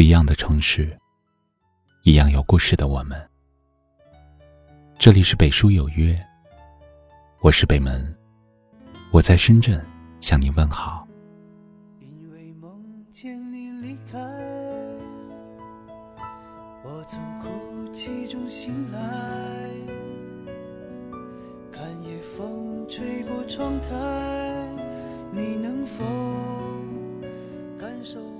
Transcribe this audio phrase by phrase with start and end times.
[0.00, 0.98] 不一样的城市，
[2.04, 3.20] 一样有故事的我们。
[4.98, 6.18] 这里是北书有约，
[7.42, 8.16] 我是北门，
[9.10, 9.78] 我在深圳
[10.18, 11.06] 向你问好。
[11.98, 12.82] 因为梦
[13.12, 14.18] 见你离开，
[16.82, 18.98] 我从哭泣中醒来，
[21.70, 24.66] 看夜风吹过窗台，
[25.30, 26.02] 你能否
[27.78, 28.39] 感受？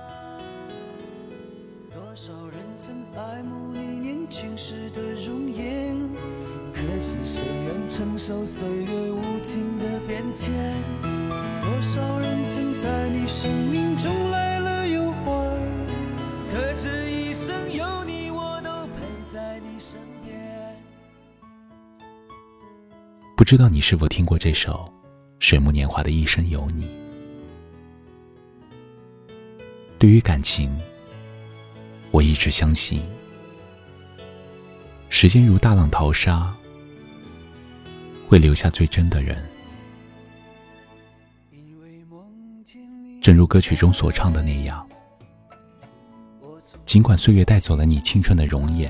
[7.01, 10.53] 是谁愿承受岁月无情的变迁？
[11.59, 15.57] 多少人曾在你生命中来了又还，
[16.53, 20.39] 可知一生有你，我都陪在你身边。
[23.35, 24.85] 不知道你是否听过这首
[25.39, 26.85] 《水木年华的一生有你》？
[29.97, 30.71] 对于感情，
[32.11, 33.01] 我一直相信，
[35.09, 36.53] 时间如大浪淘沙，
[38.31, 39.37] 会留下最真的人。
[43.21, 44.87] 正如歌曲中所唱的那样，
[46.85, 48.89] 尽管岁月带走了你青春的容颜，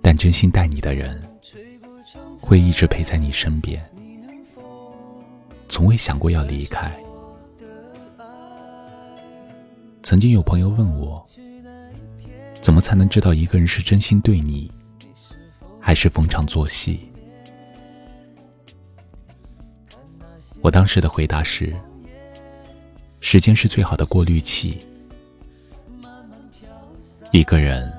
[0.00, 1.22] 但真心待你的人，
[2.40, 3.86] 会一直陪在你身边，
[5.68, 6.90] 从未想过要离开。
[10.02, 11.22] 曾经有朋友问我，
[12.62, 14.72] 怎么才能知道一个人是真心对你，
[15.78, 17.00] 还是逢场作戏？
[20.60, 21.74] 我当时的回答是：
[23.20, 24.78] 时间是最好的过滤器。
[27.30, 27.92] 一个人，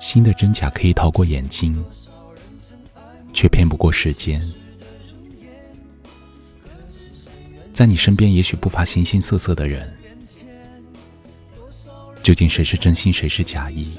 [0.00, 1.84] 心的真假可以逃过眼睛，
[3.32, 4.40] 却骗不过时间。
[7.72, 9.92] 在你身边，也许不乏形形色色的人，
[12.22, 13.90] 究竟谁是真心，谁是假意，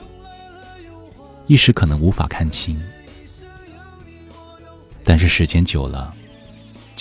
[1.47, 2.81] 一时可能无法看清。
[5.03, 6.13] 但是时间久了，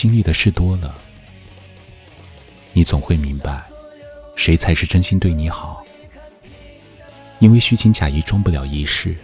[0.01, 0.95] 经历的事多了，
[2.73, 3.63] 你总会明白，
[4.35, 5.85] 谁才是真心对你好。
[7.39, 9.15] 因为虚情假意装不了一世，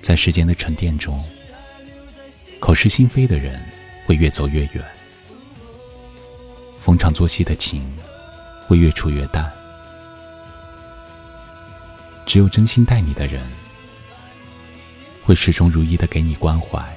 [0.00, 1.20] 在时间的沉淀中，
[2.60, 3.60] 口是心非的人
[4.06, 4.84] 会越走越远，
[6.78, 7.92] 逢场作戏的情
[8.68, 9.50] 会越处越淡。
[12.24, 13.44] 只有真心待你的人，
[15.24, 16.95] 会始终如一的给你关怀，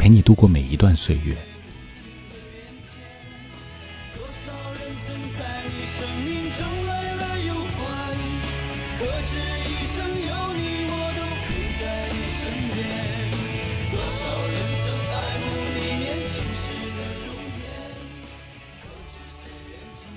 [0.00, 1.36] 陪你度过每一段岁月。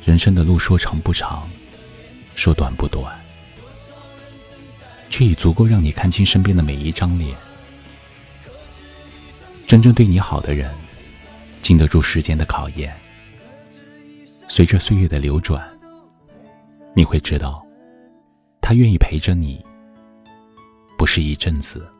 [0.05, 1.45] 人生的路说长不长，
[2.37, 3.13] 说短不短，
[5.09, 7.35] 却已足够让你看清身边的每一张脸。
[9.73, 10.71] 真正对你好的人，
[11.63, 12.95] 经得住时间的考验。
[14.47, 15.67] 随着岁月的流转，
[16.95, 17.65] 你会知道，
[18.61, 19.65] 他愿意陪着你，
[20.95, 21.91] 不是一阵子，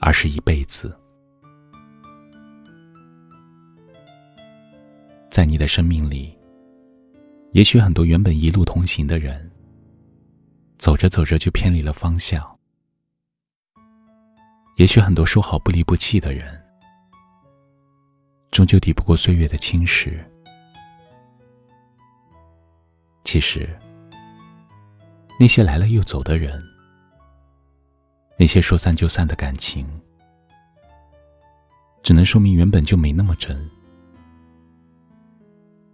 [0.00, 0.92] 而是一辈子。
[5.30, 6.36] 在你的生命里，
[7.52, 9.48] 也许很多原本一路同行的人，
[10.76, 12.42] 走着走着就偏离了方向；
[14.82, 16.60] 也许很多说好不离不弃的人，
[18.50, 20.18] 终究抵不过岁月的侵蚀。
[23.22, 23.78] 其实，
[25.38, 26.60] 那些来了又走的人，
[28.36, 29.86] 那些说散就散的感情，
[32.02, 33.56] 只能说明原本就没那么真。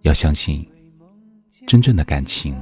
[0.00, 0.66] 要相信，
[1.66, 2.58] 真正的感情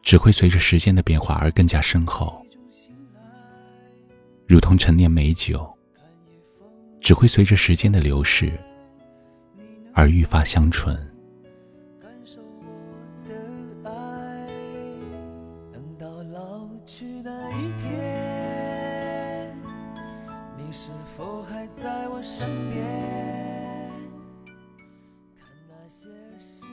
[0.00, 2.41] 只会随着时间的变化而更加深厚，
[4.46, 5.66] 如同陈年美酒，
[7.00, 8.52] 只会随着时间的流逝
[9.94, 10.94] 而愈发香醇。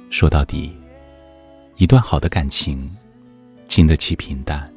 [0.10, 0.76] 说到底，
[1.78, 2.80] 一段好的感情，
[3.70, 4.70] 经得起平淡，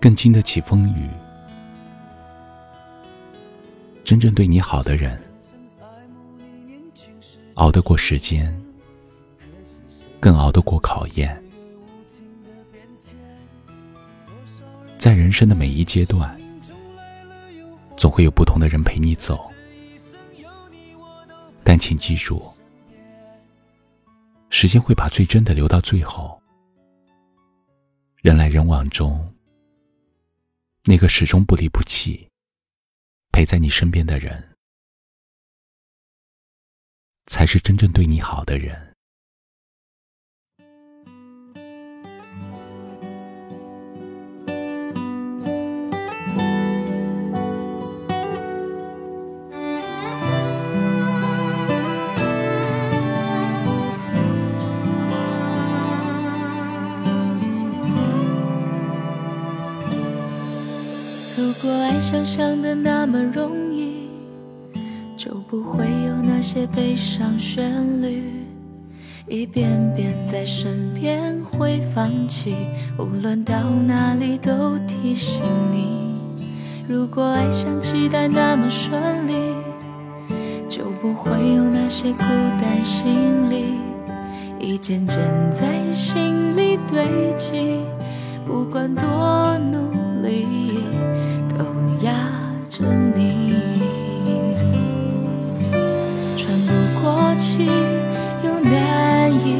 [0.00, 1.08] 更经得起风雨。
[4.06, 5.20] 真正对你好的人，
[7.54, 8.56] 熬得过时间，
[10.20, 11.42] 更熬得过考验。
[14.96, 16.40] 在人生的每一阶段，
[17.96, 19.52] 总会有不同的人陪你走。
[21.64, 22.40] 但请记住，
[24.50, 26.40] 时间会把最真的留到最后。
[28.22, 29.34] 人来人往中，
[30.84, 32.28] 那个始终不离不弃、
[33.36, 34.56] 陪在你身边的人，
[37.26, 38.95] 才是真正对你好的人。
[61.66, 64.08] 如果爱想象的那么容易，
[65.16, 68.22] 就不会有那些悲伤旋律，
[69.26, 72.54] 一遍遍在身边会放弃，
[72.96, 75.42] 无论到哪里都提醒
[75.72, 76.14] 你。
[76.88, 79.34] 如果爱像期待那么顺利，
[80.68, 82.20] 就不会有那些孤
[82.62, 83.74] 单心理，
[84.60, 85.18] 一件件
[85.50, 87.04] 在心里堆
[87.36, 87.80] 积，
[88.46, 89.90] 不管多努
[90.22, 90.46] 力。
[92.00, 92.12] 压
[92.70, 92.84] 着
[93.14, 93.54] 你，
[96.36, 97.66] 喘不过气，
[98.44, 99.56] 又难以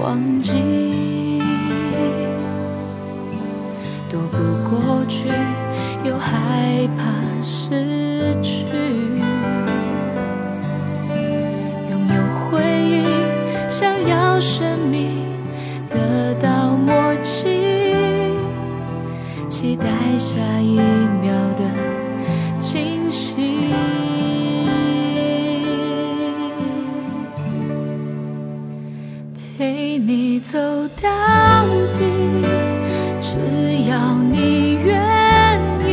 [0.00, 0.52] 忘记，
[4.08, 4.36] 躲不
[4.68, 5.28] 过去，
[6.02, 7.04] 又害怕
[7.44, 8.66] 失去，
[11.88, 12.16] 拥有
[12.50, 13.04] 回忆，
[13.68, 15.08] 想要生命
[15.88, 17.64] 得到默契。
[19.48, 19.86] 期待
[20.18, 20.76] 下一
[30.52, 30.58] 走
[31.02, 31.10] 到
[31.98, 32.04] 底，
[33.20, 33.36] 只
[33.90, 35.88] 要你愿意。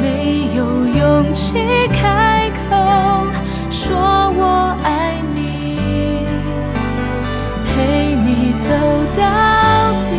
[0.00, 1.54] 没有勇气
[1.88, 3.26] 开口
[3.70, 3.96] 说
[4.36, 5.78] 我爱你，
[7.66, 8.68] 陪你走
[9.16, 9.22] 到
[10.06, 10.10] 底，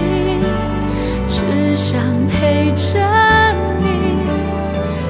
[1.26, 1.78] 只。
[1.78, 1.98] 想
[2.28, 3.00] 陪着
[3.82, 3.88] 你，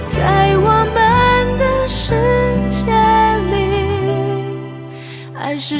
[0.05, 2.13] 在我们的世
[2.69, 2.85] 界
[3.49, 3.57] 里，
[5.35, 5.79] 爱是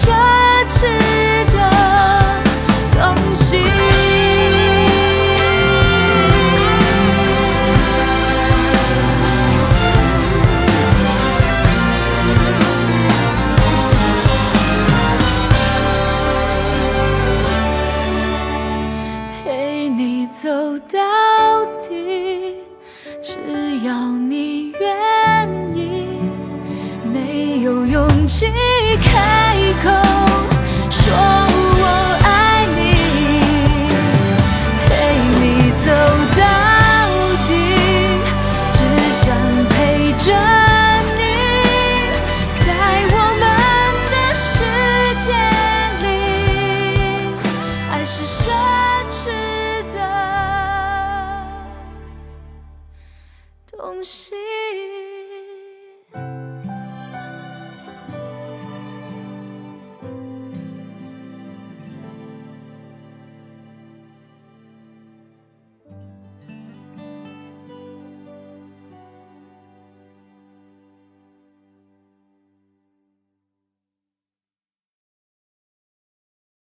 [0.00, 0.04] 奢
[0.68, 0.86] 侈
[1.52, 1.58] 的
[2.92, 3.58] 东西，
[19.42, 20.48] 陪你走
[20.92, 20.96] 到
[21.88, 22.54] 底，
[23.20, 23.34] 只
[23.84, 24.86] 要你愿
[25.74, 26.06] 意，
[27.12, 28.46] 没有勇气。
[29.00, 29.90] 开一口
[30.88, 31.37] 说